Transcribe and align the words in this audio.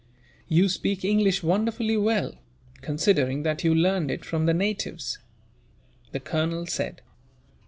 "You 0.47 0.67
speak 0.67 1.05
English 1.05 1.43
wonderfully 1.43 1.95
well, 1.95 2.33
considering 2.81 3.43
that 3.43 3.63
you 3.63 3.75
learned 3.75 4.09
it 4.09 4.25
from 4.25 4.47
the 4.47 4.53
natives," 4.55 5.19
the 6.11 6.19
colonel 6.19 6.65
said. 6.65 7.03